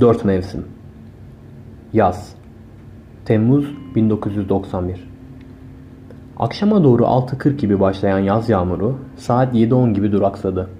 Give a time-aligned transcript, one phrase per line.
[0.00, 0.64] Dört mevsim.
[1.92, 2.34] Yaz.
[3.24, 5.08] Temmuz 1991.
[6.38, 10.70] Akşama doğru 6.40 gibi başlayan yaz yağmuru saat 7.10 gibi duraksadı.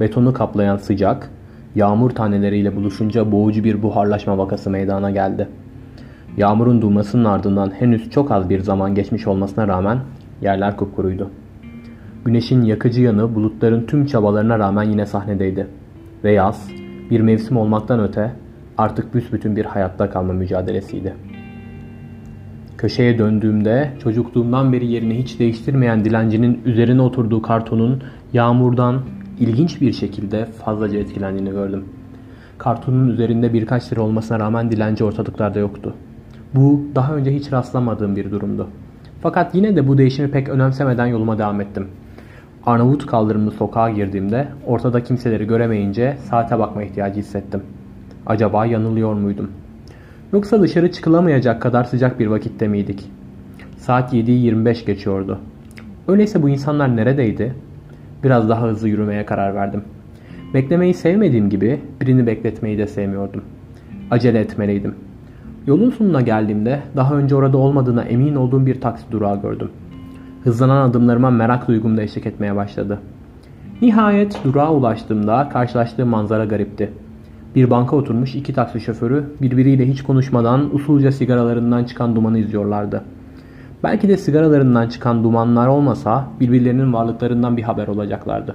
[0.00, 1.30] Betonu kaplayan sıcak,
[1.74, 5.48] yağmur taneleriyle buluşunca boğucu bir buharlaşma vakası meydana geldi.
[6.36, 9.98] Yağmurun durmasının ardından henüz çok az bir zaman geçmiş olmasına rağmen
[10.42, 11.30] yerler kupkuruydu.
[12.24, 15.66] Güneşin yakıcı yanı bulutların tüm çabalarına rağmen yine sahnedeydi.
[16.24, 16.68] Ve yaz,
[17.10, 18.43] bir mevsim olmaktan öte
[18.78, 21.14] artık büsbütün bir hayatta kalma mücadelesiydi.
[22.78, 28.02] Köşeye döndüğümde çocukluğumdan beri yerini hiç değiştirmeyen dilencinin üzerine oturduğu kartonun
[28.32, 29.00] yağmurdan
[29.40, 31.84] ilginç bir şekilde fazlaca etkilendiğini gördüm.
[32.58, 35.94] Kartonun üzerinde birkaç lira olmasına rağmen dilenci ortalıklarda yoktu.
[36.54, 38.68] Bu daha önce hiç rastlamadığım bir durumdu.
[39.22, 41.88] Fakat yine de bu değişimi pek önemsemeden yoluma devam ettim.
[42.66, 47.62] Arnavut kaldırımlı sokağa girdiğimde ortada kimseleri göremeyince saate bakma ihtiyacı hissettim.
[48.26, 49.50] Acaba yanılıyor muydum?
[50.32, 53.10] Yoksa dışarı çıkılamayacak kadar sıcak bir vakitte miydik?
[53.76, 55.38] Saat 7'yi 25 geçiyordu.
[56.08, 57.54] Öyleyse bu insanlar neredeydi?
[58.22, 59.84] Biraz daha hızlı yürümeye karar verdim.
[60.54, 63.44] Beklemeyi sevmediğim gibi birini bekletmeyi de sevmiyordum.
[64.10, 64.94] Acele etmeliydim.
[65.66, 69.70] Yolun sonuna geldiğimde daha önce orada olmadığına emin olduğum bir taksi durağı gördüm.
[70.44, 72.98] Hızlanan adımlarıma merak duygum da eşlik etmeye başladı.
[73.82, 76.90] Nihayet durağa ulaştığımda karşılaştığım manzara garipti.
[77.54, 83.04] Bir banka oturmuş iki taksi şoförü birbiriyle hiç konuşmadan usulca sigaralarından çıkan dumanı izliyorlardı.
[83.82, 88.54] Belki de sigaralarından çıkan dumanlar olmasa birbirlerinin varlıklarından bir haber olacaklardı.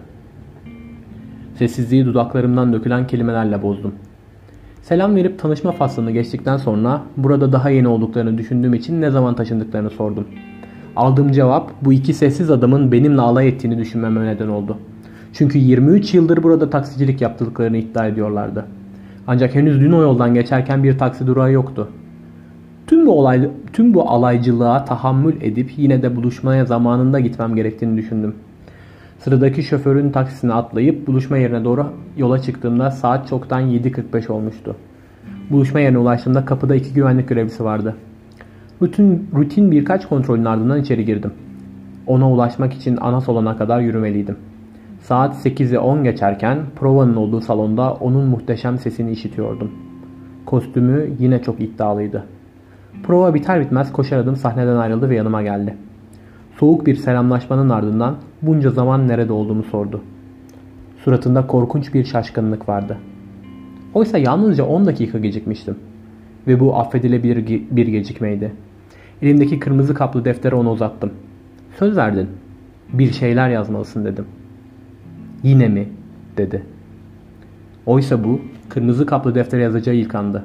[1.56, 3.96] Sessizliği dudaklarımdan dökülen kelimelerle bozdum.
[4.82, 9.90] Selam verip tanışma faslını geçtikten sonra burada daha yeni olduklarını düşündüğüm için ne zaman taşındıklarını
[9.90, 10.28] sordum.
[10.96, 14.78] Aldığım cevap bu iki sessiz adamın benimle alay ettiğini düşünmeme neden oldu.
[15.34, 18.66] Çünkü 23 yıldır burada taksicilik yaptıklarını iddia ediyorlardı.
[19.28, 21.90] Ancak henüz dün o yoldan geçerken bir taksi durağı yoktu.
[22.88, 28.36] Tüm bu olay, tüm bu alaycılığa tahammül edip yine de buluşmaya zamanında gitmem gerektiğini düşündüm.
[29.20, 31.86] Sıradaki şoförün taksisine atlayıp buluşma yerine doğru
[32.18, 34.76] yola çıktığımda saat çoktan 7.45 olmuştu.
[35.50, 37.96] Buluşma yerine ulaştığımda kapıda iki güvenlik görevlisi vardı.
[38.82, 41.32] Rutin, rutin birkaç kontrolün ardından içeri girdim.
[42.08, 44.36] Ona ulaşmak için ana salona kadar yürümeliydim.
[45.00, 49.72] Saat 8'e 10 geçerken provanın olduğu salonda onun muhteşem sesini işitiyordum.
[50.46, 52.26] Kostümü yine çok iddialıydı.
[53.04, 55.76] Prova biter bitmez koşar adım sahneden ayrıldı ve yanıma geldi.
[56.60, 60.02] Soğuk bir selamlaşmanın ardından bunca zaman nerede olduğumu sordu.
[61.04, 62.98] Suratında korkunç bir şaşkınlık vardı.
[63.94, 65.76] Oysa yalnızca 10 dakika gecikmiştim.
[66.48, 68.52] Ve bu affedilebilir bir gecikmeydi.
[69.22, 71.12] Elimdeki kırmızı kaplı defteri ona uzattım.
[71.80, 72.28] Söz verdin.
[72.94, 74.26] Bir şeyler yazmalısın dedim.
[75.44, 75.88] Yine mi?
[76.38, 76.64] dedi.
[77.86, 80.44] Oysa bu kırmızı kaplı deftere yazacağı ilk andı.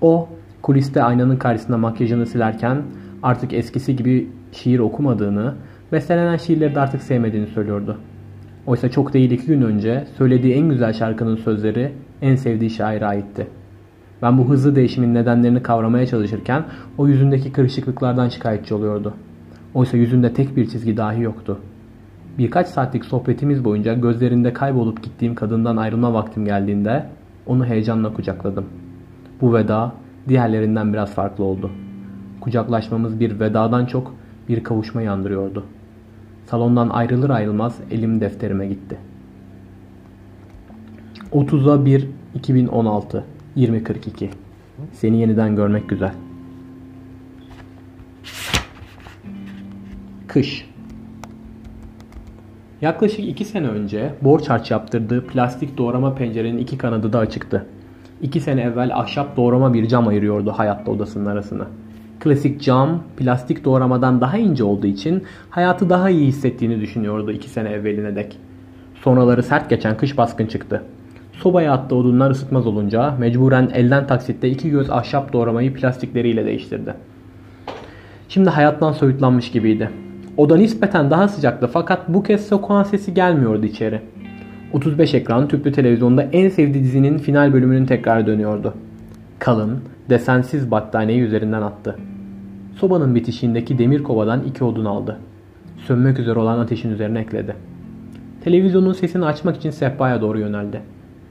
[0.00, 0.28] O
[0.62, 2.82] kuliste aynanın karşısında makyajını silerken
[3.22, 5.54] artık eskisi gibi şiir okumadığını,
[5.92, 7.98] bestelenen şiirleri de artık sevmediğini söylüyordu.
[8.66, 13.46] Oysa çok değil iki gün önce söylediği en güzel şarkının sözleri en sevdiği şaire aitti.
[14.22, 16.64] Ben bu hızlı değişimin nedenlerini kavramaya çalışırken
[16.98, 19.14] o yüzündeki kırışıklıklardan şikayetçi oluyordu.
[19.74, 21.58] Oysa yüzünde tek bir çizgi dahi yoktu.
[22.38, 27.06] Birkaç saatlik sohbetimiz boyunca gözlerinde kaybolup gittiğim kadından ayrılma vaktim geldiğinde
[27.46, 28.66] onu heyecanla kucakladım.
[29.40, 29.92] Bu veda
[30.28, 31.70] diğerlerinden biraz farklı oldu.
[32.40, 34.14] Kucaklaşmamız bir vedadan çok
[34.48, 35.64] bir kavuşma yandırıyordu.
[36.46, 38.98] Salondan ayrılır ayrılmaz elim defterime gitti.
[41.32, 43.24] 30'a 1 2016
[43.56, 44.30] 2042
[44.92, 46.12] Seni yeniden görmek güzel.
[50.28, 50.71] Kış
[52.82, 57.66] Yaklaşık iki sene önce borç harç yaptırdığı plastik doğrama pencerenin iki kanadı da açıktı.
[58.22, 61.64] İki sene evvel ahşap doğrama bir cam ayırıyordu hayatta odasının arasını.
[62.20, 67.68] Klasik cam, plastik doğramadan daha ince olduğu için hayatı daha iyi hissettiğini düşünüyordu iki sene
[67.68, 68.38] evveline dek.
[68.94, 70.82] Sonraları sert geçen kış baskın çıktı.
[71.32, 76.94] Sobaya attığı odunlar ısıtmaz olunca mecburen elden taksitte iki göz ahşap doğramayı plastikleriyle değiştirdi.
[78.28, 79.90] Şimdi hayattan soyutlanmış gibiydi.
[80.36, 84.00] Oda nispeten daha sıcaktı fakat bu kez sokağın sesi gelmiyordu içeri.
[84.72, 88.74] 35 ekran tüplü televizyonda en sevdiği dizinin final bölümünün tekrar dönüyordu.
[89.38, 89.80] Kalın,
[90.10, 91.96] desensiz battaniyeyi üzerinden attı.
[92.76, 95.18] Sobanın bitişiğindeki demir kovadan iki odun aldı.
[95.86, 97.56] Sönmek üzere olan ateşin üzerine ekledi.
[98.44, 100.80] Televizyonun sesini açmak için sehpaya doğru yöneldi.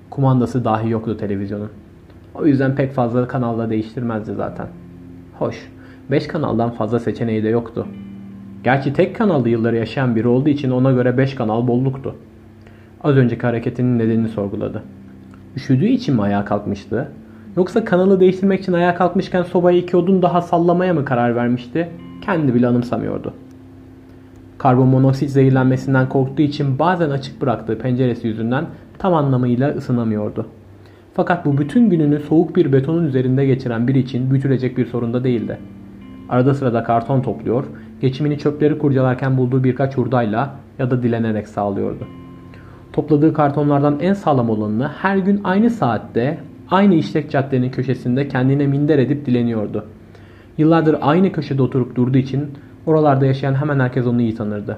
[0.09, 1.69] Kumandası dahi yoktu televizyonun.
[2.35, 4.67] O yüzden pek fazla kanalda değiştirmezdi zaten.
[5.39, 5.69] Hoş,
[6.11, 7.87] 5 kanaldan fazla seçeneği de yoktu.
[8.63, 12.15] Gerçi tek kanalda yılları yaşayan biri olduğu için ona göre 5 kanal bolluktu.
[13.03, 14.83] Az önceki hareketinin nedenini sorguladı.
[15.55, 17.07] Üşüdüğü için mi ayağa kalkmıştı?
[17.57, 21.89] Yoksa kanalı değiştirmek için ayağa kalkmışken sobaya iki odun daha sallamaya mı karar vermişti?
[22.21, 23.33] Kendi bile anımsamıyordu.
[24.57, 28.65] Karbon monoksit zehirlenmesinden korktuğu için bazen açık bıraktığı penceresi yüzünden
[28.97, 30.47] tam anlamıyla ısınamıyordu.
[31.13, 35.23] Fakat bu bütün gününü soğuk bir betonun üzerinde geçiren biri için büyütülecek bir sorun da
[35.23, 35.57] değildi.
[36.29, 37.63] Arada sırada karton topluyor,
[38.01, 42.07] geçimini çöpleri kurcalarken bulduğu birkaç hurdayla ya da dilenerek sağlıyordu.
[42.93, 46.37] Topladığı kartonlardan en sağlam olanını her gün aynı saatte
[46.71, 49.85] aynı işlek caddenin köşesinde kendine minder edip dileniyordu.
[50.57, 52.47] Yıllardır aynı köşede oturup durduğu için
[52.85, 54.77] oralarda yaşayan hemen herkes onu iyi tanırdı.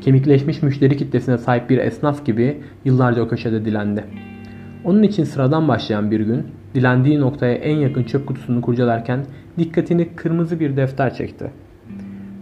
[0.00, 4.04] Kemikleşmiş müşteri kitlesine sahip bir esnaf gibi yıllarca o köşede dilendi.
[4.84, 9.20] Onun için sıradan başlayan bir gün dilendiği noktaya en yakın çöp kutusunu kurcalarken
[9.58, 11.50] dikkatini kırmızı bir defter çekti.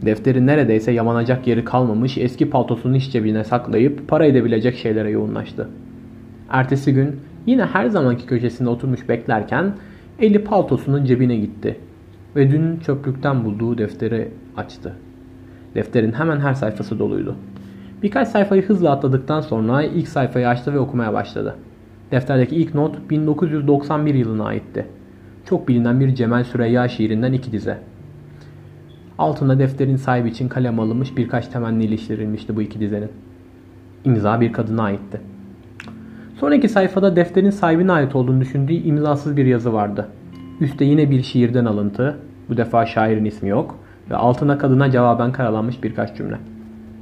[0.04, 5.68] Defteri neredeyse yamanacak yeri kalmamış eski paltosunun iç cebine saklayıp para edebilecek şeylere yoğunlaştı.
[6.50, 9.72] Ertesi gün yine her zamanki köşesinde oturmuş beklerken
[10.18, 11.76] eli paltosunun cebine gitti
[12.36, 14.92] ve dün çöplükten bulduğu defteri açtı.
[15.74, 17.36] Defterin hemen her sayfası doluydu.
[18.02, 21.56] Birkaç sayfayı hızla atladıktan sonra ilk sayfayı açtı ve okumaya başladı.
[22.10, 24.86] Defterdeki ilk not 1991 yılına aitti.
[25.48, 27.78] Çok bilinen bir Cemal Süreyya şiirinden iki dize.
[29.18, 33.10] Altında defterin sahibi için kalem alınmış birkaç temenni iliştirilmişti bu iki dizenin.
[34.04, 35.20] İmza bir kadına aitti.
[36.40, 40.08] Sonraki sayfada defterin sahibine ait olduğunu düşündüğü imzasız bir yazı vardı.
[40.60, 42.18] Üste yine bir şiirden alıntı,
[42.48, 43.78] bu defa şairin ismi yok
[44.10, 46.36] ve altına kadına cevaben karalanmış birkaç cümle.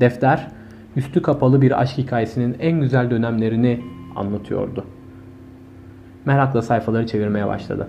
[0.01, 0.49] Defter,
[0.97, 3.81] üstü kapalı bir aşk hikayesinin en güzel dönemlerini
[4.17, 4.85] anlatıyordu.
[6.25, 7.89] Merakla sayfaları çevirmeye başladı.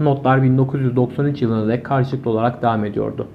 [0.00, 3.28] Notlar 1993 yılına dek karşılıklı olarak devam ediyordu.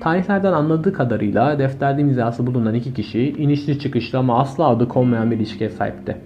[0.00, 5.36] Tarihlerden anladığı kadarıyla defterde imzası bulunan iki kişi inişli çıkışlı ama asla adı konmayan bir
[5.36, 6.16] ilişkiye sahipti.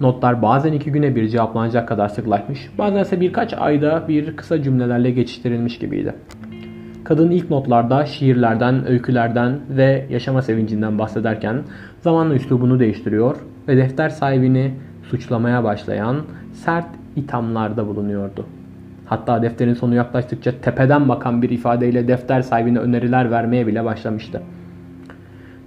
[0.00, 5.10] Notlar bazen iki güne bir cevaplanacak kadar sıklaşmış, bazen ise birkaç ayda bir kısa cümlelerle
[5.10, 6.14] geçiştirilmiş gibiydi.
[7.04, 11.62] Kadın ilk notlarda şiirlerden, öykülerden ve yaşama sevincinden bahsederken
[12.00, 13.36] zamanla üslubunu değiştiriyor
[13.68, 16.16] ve defter sahibini suçlamaya başlayan
[16.52, 16.86] sert
[17.16, 18.46] ithamlarda bulunuyordu.
[19.06, 24.42] Hatta defterin sonu yaklaştıkça tepeden bakan bir ifadeyle defter sahibine öneriler vermeye bile başlamıştı.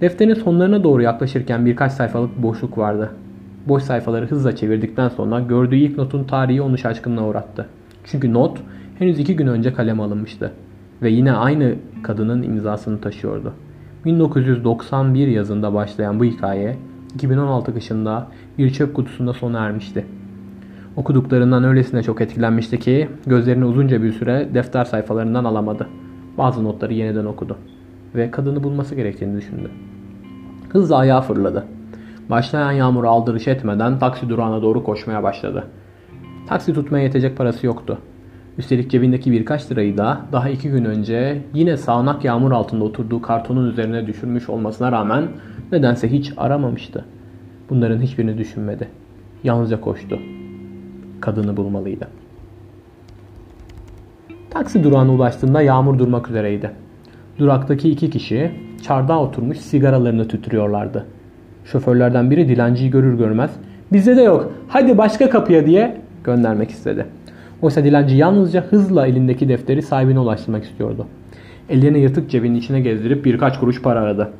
[0.00, 3.10] Defterin sonlarına doğru yaklaşırken birkaç sayfalık boşluk vardı.
[3.66, 7.66] Boş sayfaları hızla çevirdikten sonra gördüğü ilk notun tarihi onu şaşkınlığa uğrattı.
[8.04, 8.58] Çünkü not
[8.98, 10.52] henüz iki gün önce kaleme alınmıştı.
[11.02, 13.52] Ve yine aynı kadının imzasını taşıyordu.
[14.04, 16.76] 1991 yazında başlayan bu hikaye
[17.14, 18.26] 2016 kışında
[18.58, 20.06] bir çöp kutusunda sona ermişti.
[20.98, 25.86] Okuduklarından öylesine çok etkilenmişti ki gözlerini uzunca bir süre defter sayfalarından alamadı.
[26.38, 27.56] Bazı notları yeniden okudu
[28.14, 29.70] ve kadını bulması gerektiğini düşündü.
[30.68, 31.64] Hızla ayağa fırladı.
[32.30, 35.64] Başlayan yağmuru aldırış etmeden taksi durağına doğru koşmaya başladı.
[36.48, 37.98] Taksi tutmaya yetecek parası yoktu.
[38.58, 43.70] Üstelik cebindeki birkaç lirayı da daha iki gün önce yine sağanak yağmur altında oturduğu kartonun
[43.70, 45.28] üzerine düşürmüş olmasına rağmen
[45.72, 47.04] nedense hiç aramamıştı.
[47.70, 48.88] Bunların hiçbirini düşünmedi.
[49.44, 50.18] Yalnızca koştu.
[51.20, 52.08] Kadını bulmalıydı.
[54.50, 56.70] Taksi durağına ulaştığında yağmur durmak üzereydi.
[57.38, 58.50] Duraktaki iki kişi
[58.82, 61.06] çardağa oturmuş sigaralarını tütürüyorlardı.
[61.64, 63.50] Şoförlerden biri dilenciyi görür görmez
[63.92, 67.06] bizde de yok hadi başka kapıya diye göndermek istedi.
[67.62, 71.06] Oysa dilenci yalnızca hızla elindeki defteri sahibine ulaştırmak istiyordu.
[71.68, 74.30] Ellerini yırtık cebinin içine gezdirip birkaç kuruş para aradı.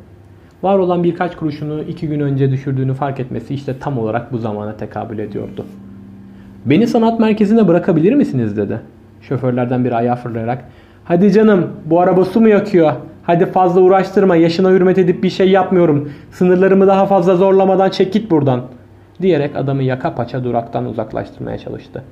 [0.63, 4.77] Var olan birkaç kuruşunu iki gün önce düşürdüğünü fark etmesi işte tam olarak bu zamana
[4.77, 5.65] tekabül ediyordu.
[6.71, 8.81] Beni sanat merkezine bırakabilir misiniz dedi.
[9.21, 10.65] Şoförlerden biri ayağa fırlayarak
[11.05, 12.93] hadi canım bu araba su mu yakıyor?
[13.23, 16.13] Hadi fazla uğraştırma yaşına hürmet edip bir şey yapmıyorum.
[16.31, 18.63] Sınırlarımı daha fazla zorlamadan çek git buradan.
[19.23, 22.03] Diyerek adamı yaka paça duraktan uzaklaştırmaya çalıştı.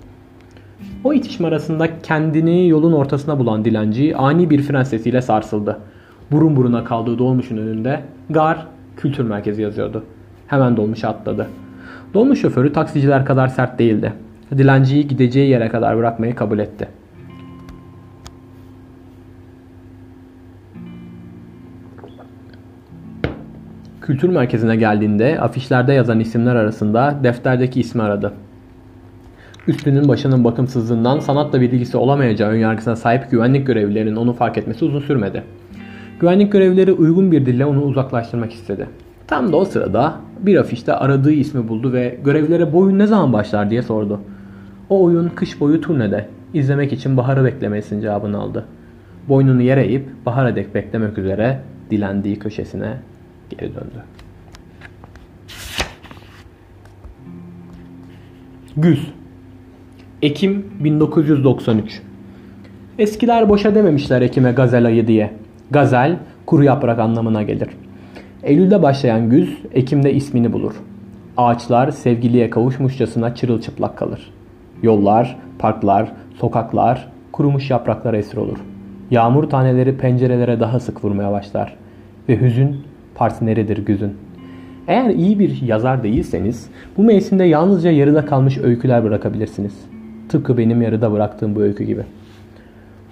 [1.04, 5.78] O itişme arasında kendini yolun ortasına bulan dilenci ani bir fren sesiyle sarsıldı.
[6.32, 10.04] Burun buruna kaldığı dolmuşun önünde Gar Kültür Merkezi yazıyordu.
[10.46, 11.46] Hemen dolmuşa atladı.
[12.14, 14.12] Dolmuş şoförü taksiciler kadar sert değildi.
[14.52, 16.88] Dilenciyi gideceği yere kadar bırakmayı kabul etti.
[24.00, 28.32] Kültür merkezine geldiğinde afişlerde yazan isimler arasında defterdeki ismi aradı.
[29.68, 35.00] Üstünün başının bakımsızlığından sanatla bir ilgisi olamayacağı önyargısına sahip güvenlik görevlilerinin onu fark etmesi uzun
[35.00, 35.42] sürmedi.
[36.20, 38.86] Güvenlik görevlileri uygun bir dille onu uzaklaştırmak istedi.
[39.26, 43.32] Tam da o sırada bir afişte aradığı ismi buldu ve görevlilere bu oyun ne zaman
[43.32, 44.20] başlar diye sordu.
[44.90, 46.28] O oyun kış boyu turnede.
[46.54, 48.64] İzlemek için baharı beklemelisin cevabını aldı.
[49.28, 52.96] Boynunu yere eğip bahara dek beklemek üzere dilendiği köşesine
[53.50, 54.04] geri döndü.
[58.76, 59.12] Güz
[60.22, 62.02] Ekim 1993
[62.98, 65.32] Eskiler boşa dememişler Ekim'e gazel ayı diye.
[65.70, 66.16] Gazel,
[66.46, 67.68] kuru yaprak anlamına gelir.
[68.42, 70.72] Eylül'de başlayan güz, Ekim'de ismini bulur.
[71.36, 74.32] Ağaçlar sevgiliye kavuşmuşçasına çırılçıplak kalır.
[74.82, 78.58] Yollar, parklar, sokaklar kurumuş yapraklar esir olur.
[79.10, 81.76] Yağmur taneleri pencerelere daha sık vurmaya başlar.
[82.28, 82.76] Ve hüzün
[83.14, 84.14] partneridir güzün.
[84.88, 89.84] Eğer iyi bir yazar değilseniz bu mevsimde yalnızca yarıda kalmış öyküler bırakabilirsiniz.
[90.28, 92.02] Tıpkı benim yarıda bıraktığım bu öykü gibi.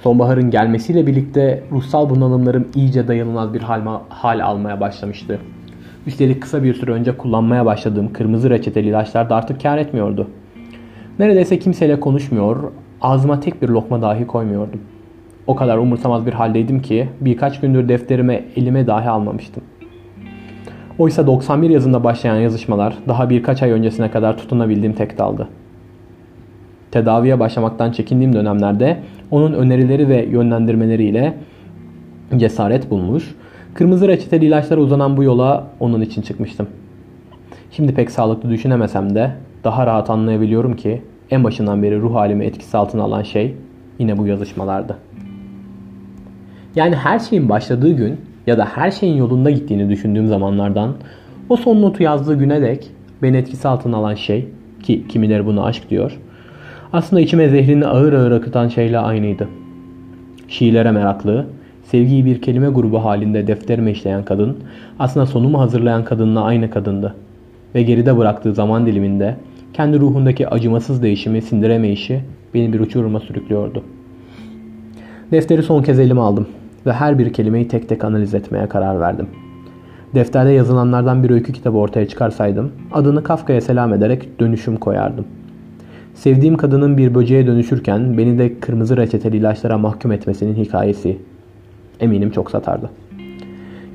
[0.02, 5.38] Sonbaharın gelmesiyle birlikte ruhsal bunalımlarım iyice dayanılmaz bir hal, hal almaya başlamıştı.
[6.06, 10.28] Üstelik kısa bir süre önce kullanmaya başladığım kırmızı reçeteli ilaçlar da artık kar etmiyordu.
[11.18, 14.80] Neredeyse kimseyle konuşmuyor, ağzıma tek bir lokma dahi koymuyordum.
[15.46, 19.62] O kadar umursamaz bir haldeydim ki birkaç gündür defterime elime dahi almamıştım.
[20.98, 25.48] Oysa 91 yazında başlayan yazışmalar daha birkaç ay öncesine kadar tutunabildiğim tek daldı.
[26.90, 28.98] Tedaviye başlamaktan çekindiğim dönemlerde
[29.30, 31.34] onun önerileri ve yönlendirmeleriyle
[32.36, 33.34] cesaret bulmuş,
[33.74, 36.66] kırmızı reçeteli ilaçlara uzanan bu yola onun için çıkmıştım.
[37.70, 39.30] Şimdi pek sağlıklı düşünemesem de
[39.64, 43.54] daha rahat anlayabiliyorum ki en başından beri ruh halimi etkisi altına alan şey
[43.98, 44.96] yine bu yazışmalardı.
[46.76, 50.94] Yani her şeyin başladığı gün ya da her şeyin yolunda gittiğini düşündüğüm zamanlardan
[51.48, 52.90] o son notu yazdığı güne dek
[53.22, 54.48] beni etkisi altına alan şey
[54.82, 56.18] ki kimileri bunu aşk diyor
[56.94, 59.48] aslında içime zehrini ağır ağır akıtan şeyle aynıydı.
[60.48, 61.46] Şiirlere meraklı,
[61.84, 64.56] sevgiyi bir kelime grubu halinde defterime işleyen kadın
[64.98, 67.14] aslında sonumu hazırlayan kadınla aynı kadındı.
[67.74, 69.36] Ve geride bıraktığı zaman diliminde
[69.74, 72.20] kendi ruhundaki acımasız değişimi sindiremeyişi
[72.54, 73.82] beni bir uçuruma sürüklüyordu.
[75.32, 76.46] Defteri son kez elime aldım
[76.86, 79.26] ve her bir kelimeyi tek tek analiz etmeye karar verdim.
[80.14, 85.24] Defterde yazılanlardan bir öykü kitabı ortaya çıkarsaydım adını Kafka'ya selam ederek dönüşüm koyardım.
[86.14, 91.18] Sevdiğim kadının bir böceğe dönüşürken beni de kırmızı reçeteli ilaçlara mahkum etmesinin hikayesi.
[92.00, 92.90] Eminim çok satardı.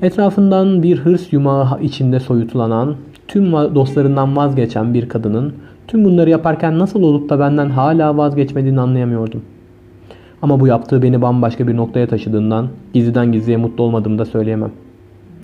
[0.02, 2.96] Etrafından bir hırs yumağı içinde soyutlanan,
[3.28, 5.54] tüm dostlarından vazgeçen bir kadının
[5.90, 9.42] tüm bunları yaparken nasıl olup da benden hala vazgeçmediğini anlayamıyordum.
[10.42, 14.70] Ama bu yaptığı beni bambaşka bir noktaya taşıdığından gizliden gizliye mutlu olmadığımı da söyleyemem.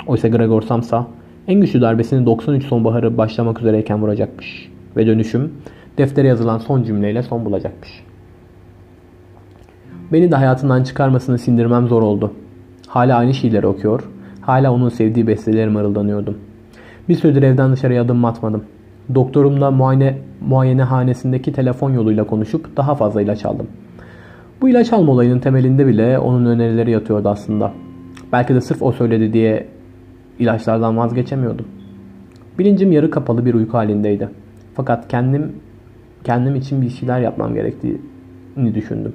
[0.06, 1.06] Oysa Gregor Samsa
[1.48, 4.70] en güçlü darbesini 93 sonbaharı başlamak üzereyken vuracakmış.
[4.96, 5.52] Ve dönüşüm
[5.98, 8.04] deftere yazılan son cümleyle son bulacakmış.
[10.12, 12.32] Beni de hayatından çıkarmasını sindirmem zor oldu.
[12.88, 14.10] Hala aynı şiirleri okuyor,
[14.40, 16.38] hala onun sevdiği besteleri mırıldanıyordum.
[17.08, 18.64] Bir süredir evden dışarıya adım atmadım.
[19.14, 23.66] Doktorumla muayene, muayenehanesindeki telefon yoluyla konuşup daha fazla ilaç aldım.
[24.60, 27.72] Bu ilaç alma olayının temelinde bile onun önerileri yatıyordu aslında.
[28.32, 29.66] Belki de sırf o söyledi diye
[30.38, 31.66] ilaçlardan vazgeçemiyordum.
[32.58, 34.28] Bilincim yarı kapalı bir uyku halindeydi.
[34.74, 35.52] Fakat kendim
[36.24, 39.12] kendim için bir şeyler yapmam gerektiğini düşündüm.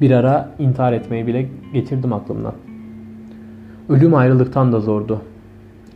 [0.00, 2.54] Bir ara intihar etmeyi bile getirdim aklımdan.
[3.88, 5.22] Ölüm ayrılıktan da zordu.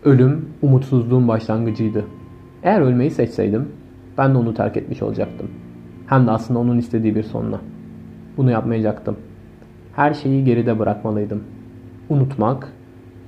[0.04, 2.04] Ölüm umutsuzluğun başlangıcıydı.
[2.62, 3.68] Eğer ölmeyi seçseydim
[4.18, 5.50] ben de onu terk etmiş olacaktım.
[6.06, 7.60] Hem de aslında onun istediği bir sonla.
[8.36, 9.16] Bunu yapmayacaktım.
[9.96, 11.44] Her şeyi geride bırakmalıydım.
[12.08, 12.68] Unutmak,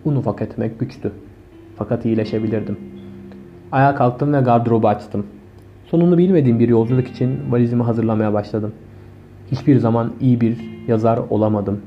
[0.05, 1.12] un ufak etmek güçtü.
[1.77, 2.79] Fakat iyileşebilirdim.
[3.73, 5.27] Ayağa kalktım ve gardırobu açtım.
[5.87, 8.73] Sonunu bilmediğim bir yolculuk için valizimi hazırlamaya başladım.
[9.51, 10.57] Hiçbir zaman iyi bir
[10.89, 11.81] yazar olamadım.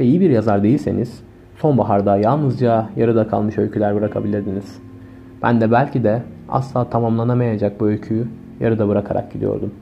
[0.00, 1.22] Ve iyi bir yazar değilseniz
[1.56, 4.78] sonbaharda yalnızca yarıda kalmış öyküler bırakabilirdiniz.
[5.42, 8.28] Ben de belki de asla tamamlanamayacak bu öyküyü
[8.60, 9.74] yarıda bırakarak gidiyordum.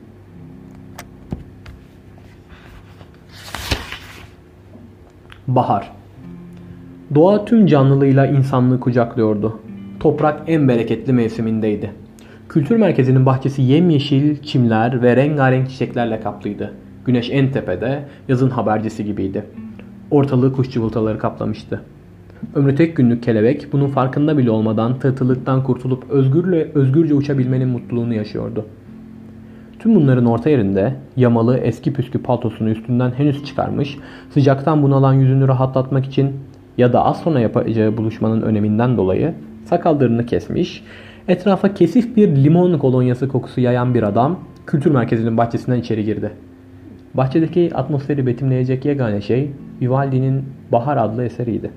[5.49, 5.93] Bahar
[7.15, 9.61] Doğa tüm canlılığıyla insanlığı kucaklıyordu.
[10.01, 11.91] Toprak en bereketli mevsimindeydi.
[12.49, 16.75] Kültür merkezinin bahçesi yemyeşil çimler ve rengarenk çiçeklerle kaplıydı.
[17.05, 19.47] Güneş en tepede, yazın habercisi gibiydi.
[20.11, 21.83] Ortalığı kuş cıvıltaları kaplamıştı.
[22.55, 28.67] Ömrü tek günlük kelebek bunun farkında bile olmadan tırtılıktan kurtulup özgürle, özgürce uçabilmenin mutluluğunu yaşıyordu.
[29.79, 33.99] Tüm bunların orta yerinde yamalı eski püskü paltosunu üstünden henüz çıkarmış,
[34.31, 36.33] sıcaktan bunalan yüzünü rahatlatmak için
[36.79, 40.85] ya da az sonra yapacağı buluşmanın öneminden dolayı sakallarını kesmiş,
[41.29, 46.31] Etrafa kesif bir limon kolonyası kokusu yayan bir adam kültür merkezinin bahçesinden içeri girdi.
[47.15, 51.71] Bahçedeki atmosferi betimleyecek yegane şey Vivaldi'nin Bahar adlı eseriydi.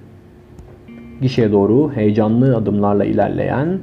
[1.23, 3.79] Gişeye doğru heyecanlı adımlarla ilerleyen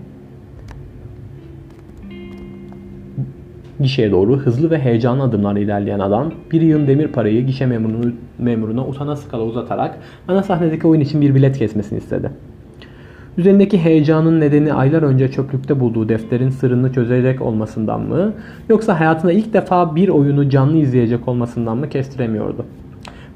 [3.80, 8.86] Gişeye doğru hızlı ve heyecanlı adımlarla ilerleyen adam bir yığın demir parayı gişe memurunu, memuruna
[8.86, 12.30] utana skala uzatarak ana sahnedeki oyun için bir bilet kesmesini istedi.
[13.38, 18.32] Üzerindeki heyecanın nedeni aylar önce çöplükte bulduğu defterin sırrını çözecek olmasından mı
[18.68, 22.66] yoksa hayatında ilk defa bir oyunu canlı izleyecek olmasından mı kestiremiyordu.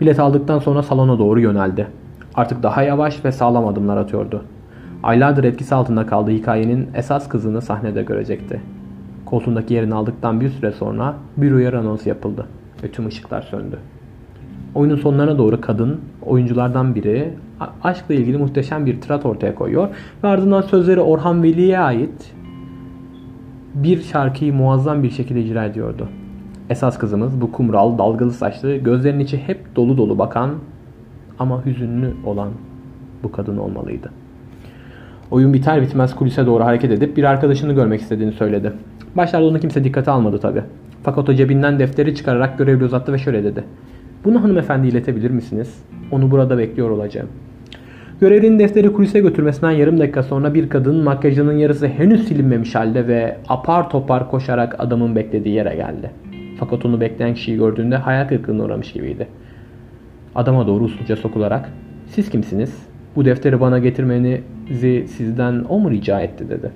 [0.00, 1.86] Bilet aldıktan sonra salona doğru yöneldi.
[2.36, 4.44] Artık daha yavaş ve sağlam adımlar atıyordu.
[5.02, 8.60] Aylardır etkisi altında kaldığı hikayenin esas kızını sahnede görecekti.
[9.26, 12.46] Koltuğundaki yerini aldıktan bir süre sonra bir uyarı anonsu yapıldı
[12.82, 13.78] ve tüm ışıklar söndü.
[14.74, 17.34] Oyunun sonlarına doğru kadın, oyunculardan biri
[17.82, 19.88] aşkla ilgili muhteşem bir tirat ortaya koyuyor
[20.24, 22.34] ve ardından sözleri Orhan Veli'ye ait
[23.74, 26.08] bir şarkıyı muazzam bir şekilde icra ediyordu.
[26.70, 30.50] Esas kızımız bu kumral, dalgalı saçlı, gözlerinin içi hep dolu dolu bakan
[31.38, 32.48] ama hüzünlü olan
[33.22, 34.10] bu kadın olmalıydı.
[35.30, 38.72] Oyun biter bitmez kulise doğru hareket edip bir arkadaşını görmek istediğini söyledi.
[39.16, 40.62] Başlarda onu kimse dikkate almadı tabi.
[41.02, 43.64] Fakat o cebinden defteri çıkararak görevli uzattı ve şöyle dedi.
[44.24, 45.82] Bunu hanımefendi iletebilir misiniz?
[46.10, 47.28] Onu burada bekliyor olacağım.
[48.20, 53.36] Görevlinin defteri kulise götürmesinden yarım dakika sonra bir kadın makyajının yarısı henüz silinmemiş halde ve
[53.48, 56.10] apar topar koşarak adamın beklediği yere geldi.
[56.60, 59.28] Fakat onu bekleyen kişiyi gördüğünde hayal kırıklığına uğramış gibiydi.
[60.34, 61.70] Adama doğru usulca sokularak
[62.06, 62.74] ''Siz kimsiniz?
[63.16, 66.70] Bu defteri bana getirmenizi sizden o mu rica etti?'' dedi.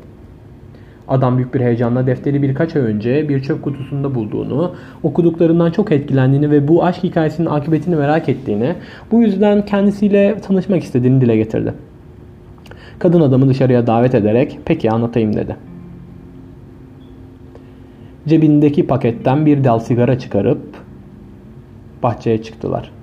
[1.08, 6.50] Adam büyük bir heyecanla defteri birkaç ay önce bir çöp kutusunda bulduğunu, okuduklarından çok etkilendiğini
[6.50, 8.74] ve bu aşk hikayesinin akıbetini merak ettiğini,
[9.12, 11.74] bu yüzden kendisiyle tanışmak istediğini dile getirdi.
[12.98, 15.56] Kadın adamı dışarıya davet ederek peki anlatayım dedi.
[18.28, 20.60] Cebindeki paketten bir dal sigara çıkarıp
[22.02, 22.97] bahçeye çıktılar.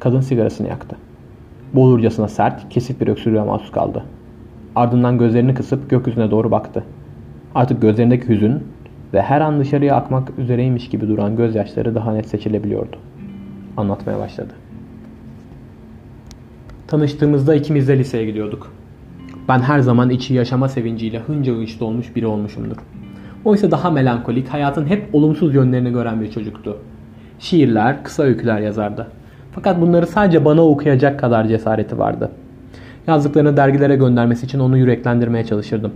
[0.00, 0.96] Kadın sigarasını yaktı.
[1.74, 4.04] Boğulurcasına sert, kesik bir öksürüğe mahsus kaldı.
[4.76, 6.84] Ardından gözlerini kısıp gökyüzüne doğru baktı.
[7.54, 8.62] Artık gözlerindeki hüzün
[9.14, 12.96] ve her an dışarıya akmak üzereymiş gibi duran gözyaşları daha net seçilebiliyordu.
[13.76, 14.52] Anlatmaya başladı.
[16.86, 18.72] Tanıştığımızda ikimiz de liseye gidiyorduk.
[19.48, 22.76] Ben her zaman içi yaşama sevinciyle hınca hınç dolmuş biri olmuşumdur.
[23.44, 26.78] Oysa daha melankolik, hayatın hep olumsuz yönlerini gören bir çocuktu.
[27.38, 29.06] Şiirler, kısa öyküler yazardı.
[29.52, 32.30] Fakat bunları sadece bana okuyacak kadar cesareti vardı.
[33.06, 35.92] Yazdıklarını dergilere göndermesi için onu yüreklendirmeye çalışırdım.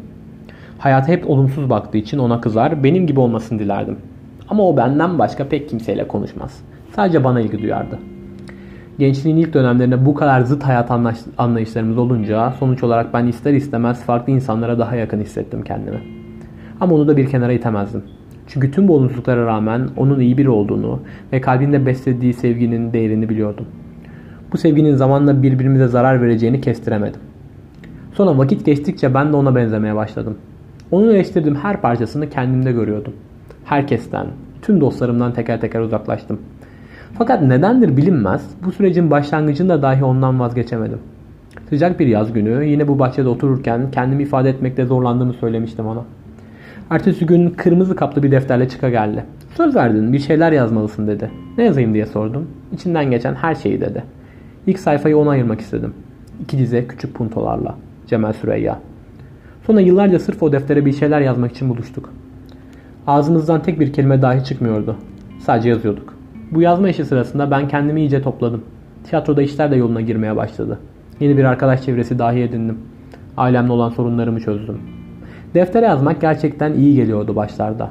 [0.79, 3.97] Hayata hep olumsuz baktığı için ona kızar, benim gibi olmasını dilerdim.
[4.49, 6.61] Ama o benden başka pek kimseyle konuşmaz.
[6.97, 7.99] Sadece bana ilgi duyardı.
[8.99, 10.91] Gençliğin ilk dönemlerinde bu kadar zıt hayat
[11.39, 16.01] anlayışlarımız olunca sonuç olarak ben ister istemez farklı insanlara daha yakın hissettim kendimi.
[16.81, 18.03] Ama onu da bir kenara itemezdim.
[18.47, 21.01] Çünkü tüm bu olumsuzluklara rağmen onun iyi biri olduğunu
[21.33, 23.67] ve kalbinde beslediği sevginin değerini biliyordum.
[24.53, 27.21] Bu sevginin zamanla birbirimize zarar vereceğini kestiremedim.
[28.13, 30.37] Sonra vakit geçtikçe ben de ona benzemeye başladım.
[30.91, 33.13] Onun eleştirdiğim her parçasını kendimde görüyordum.
[33.65, 34.27] Herkesten,
[34.63, 36.39] tüm dostlarımdan teker teker uzaklaştım.
[37.19, 40.99] Fakat nedendir bilinmez bu sürecin başlangıcında dahi ondan vazgeçemedim.
[41.69, 46.05] Sıcak bir yaz günü yine bu bahçede otururken kendimi ifade etmekte zorlandığımı söylemiştim ona.
[46.93, 49.25] Ertesi gün kırmızı kaplı bir defterle çıka geldi.
[49.57, 51.31] Söz verdin bir şeyler yazmalısın dedi.
[51.59, 52.49] Ne yazayım diye sordum.
[52.73, 54.05] İçinden geçen her şeyi dedi.
[54.67, 55.95] İlk sayfayı ona ayırmak istedim.
[56.43, 57.75] İki dize küçük puntolarla.
[58.07, 58.79] Cemal Süreyya.
[59.67, 62.13] Sonra yıllarca sırf o deftere bir şeyler yazmak için buluştuk.
[63.07, 64.97] Ağzımızdan tek bir kelime dahi çıkmıyordu.
[65.41, 66.15] Sadece yazıyorduk.
[66.51, 68.63] Bu yazma işi sırasında ben kendimi iyice topladım.
[69.05, 70.79] Tiyatroda işler de yoluna girmeye başladı.
[71.21, 72.79] Yeni bir arkadaş çevresi dahi edindim.
[73.37, 74.92] Ailemle olan sorunlarımı çözdüm.
[75.55, 77.91] Deftere yazmak gerçekten iyi geliyordu başlarda.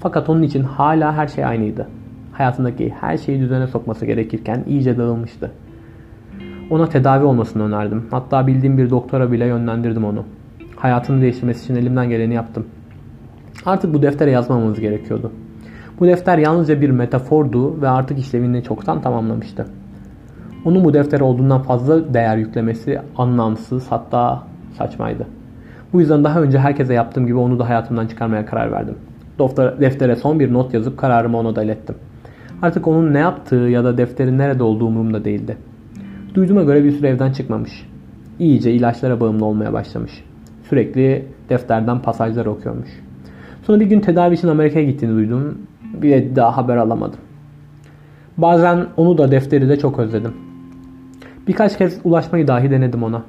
[0.00, 1.88] Fakat onun için hala her şey aynıydı.
[2.32, 5.50] Hayatındaki her şeyi düzene sokması gerekirken iyice dağılmıştı.
[6.70, 8.06] Ona tedavi olmasını önerdim.
[8.10, 10.24] Hatta bildiğim bir doktora bile yönlendirdim onu.
[10.76, 12.66] Hayatını değiştirmesi için elimden geleni yaptım.
[13.66, 15.32] Artık bu deftere yazmamamız gerekiyordu.
[16.00, 19.66] Bu defter yalnızca bir metafordu ve artık işlevini çoktan tamamlamıştı.
[20.64, 24.42] Onun bu defter olduğundan fazla değer yüklemesi anlamsız hatta
[24.78, 25.26] saçmaydı.
[25.92, 28.94] Bu yüzden daha önce herkese yaptığım gibi onu da hayatımdan çıkarmaya karar verdim.
[29.80, 31.94] Deftere son bir not yazıp kararımı ona da ilettim.
[32.62, 35.56] Artık onun ne yaptığı ya da defterin nerede olduğu umurumda değildi.
[36.34, 37.88] Duyduğuma göre bir süre evden çıkmamış.
[38.38, 40.24] İyice ilaçlara bağımlı olmaya başlamış.
[40.68, 42.88] Sürekli defterden pasajlar okuyormuş.
[43.62, 45.58] Sonra bir gün tedavi için Amerika'ya gittiğini duydum.
[46.02, 47.18] Bir daha haber alamadım.
[48.36, 50.32] Bazen onu da defteri de çok özledim.
[51.48, 53.22] Birkaç kez ulaşmayı dahi denedim ona.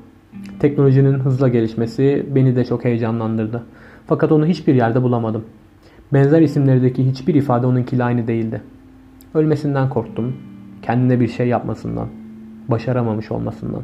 [0.59, 3.63] Teknolojinin hızla gelişmesi beni de çok heyecanlandırdı.
[4.07, 5.43] Fakat onu hiçbir yerde bulamadım.
[6.13, 8.61] Benzer isimlerdeki hiçbir ifade onunkiyle aynı değildi.
[9.33, 10.35] Ölmesinden korktum.
[10.81, 12.07] Kendine bir şey yapmasından.
[12.67, 13.81] Başaramamış olmasından.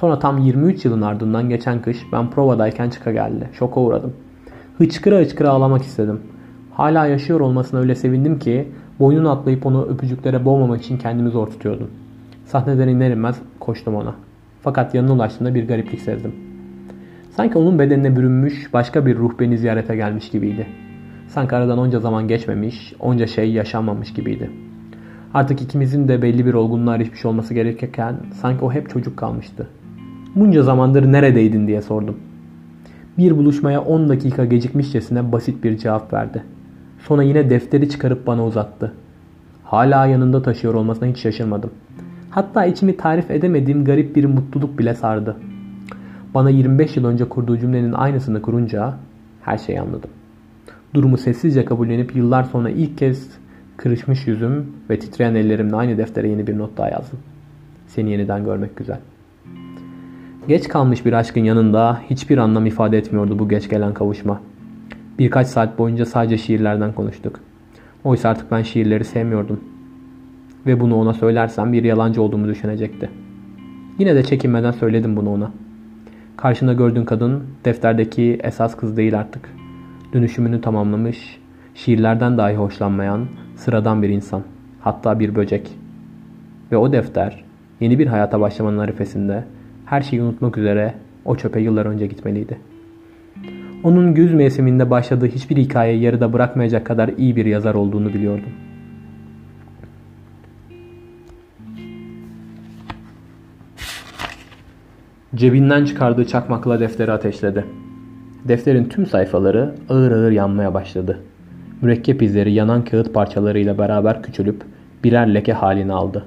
[0.00, 3.48] Sonra tam 23 yılın ardından geçen kış ben provadayken çıka geldi.
[3.52, 4.12] Şoka uğradım.
[4.78, 6.20] Hıçkıra hıçkıra ağlamak istedim.
[6.72, 8.68] Hala yaşıyor olmasına öyle sevindim ki
[9.00, 11.90] boynunu atlayıp onu öpücüklere boğmamak için kendimi zor tutuyordum.
[12.46, 14.14] Sahneden iner inmez koştum ona.
[14.64, 16.32] Fakat yanına ulaştığımda bir gariplik sezdim.
[17.30, 20.66] Sanki onun bedenine bürünmüş başka bir ruh beni ziyarete gelmiş gibiydi.
[21.28, 24.50] Sanki aradan onca zaman geçmemiş, onca şey yaşanmamış gibiydi.
[25.34, 29.68] Artık ikimizin de belli bir olgunluğa erişmiş olması gerekirken sanki o hep çocuk kalmıştı.
[30.34, 32.16] Bunca zamandır neredeydin diye sordum.
[33.18, 36.42] Bir buluşmaya 10 dakika gecikmişçesine basit bir cevap verdi.
[36.98, 38.92] Sonra yine defteri çıkarıp bana uzattı.
[39.64, 41.70] Hala yanında taşıyor olmasına hiç şaşırmadım.
[42.34, 45.36] Hatta içimi tarif edemediğim garip bir mutluluk bile sardı.
[46.34, 48.94] Bana 25 yıl önce kurduğu cümlenin aynısını kurunca
[49.42, 50.10] her şeyi anladım.
[50.94, 53.28] Durumu sessizce kabullenip yıllar sonra ilk kez
[53.76, 57.18] kırışmış yüzüm ve titreyen ellerimle aynı deftere yeni bir not daha yazdım.
[57.86, 58.98] Seni yeniden görmek güzel.
[60.48, 64.40] Geç kalmış bir aşkın yanında hiçbir anlam ifade etmiyordu bu geç gelen kavuşma.
[65.18, 67.40] Birkaç saat boyunca sadece şiirlerden konuştuk.
[68.04, 69.60] Oysa artık ben şiirleri sevmiyordum.
[70.66, 73.10] Ve bunu ona söylersem bir yalancı olduğumu düşünecekti.
[73.98, 75.50] Yine de çekinmeden söyledim bunu ona.
[76.36, 79.50] Karşında gördüğün kadın defterdeki esas kız değil artık.
[80.12, 81.40] Dönüşümünü tamamlamış,
[81.74, 84.42] şiirlerden dahi hoşlanmayan sıradan bir insan.
[84.80, 85.70] Hatta bir böcek.
[86.72, 87.44] Ve o defter
[87.80, 89.44] yeni bir hayata başlamanın arifesinde
[89.84, 92.58] her şeyi unutmak üzere o çöpe yıllar önce gitmeliydi.
[93.82, 98.50] Onun güz mevsiminde başladığı hiçbir hikayeyi yarıda bırakmayacak kadar iyi bir yazar olduğunu biliyordum.
[105.34, 107.64] Cebinden çıkardığı çakmakla defteri ateşledi.
[108.44, 111.20] Defterin tüm sayfaları ağır ağır yanmaya başladı.
[111.82, 114.62] Mürekkep izleri yanan kağıt parçalarıyla beraber küçülüp
[115.04, 116.24] birer leke halini aldı.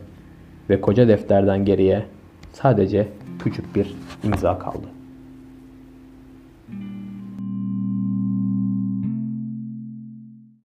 [0.69, 2.05] Ve koca defterden geriye
[2.53, 3.07] sadece
[3.43, 4.87] küçük bir imza kaldı.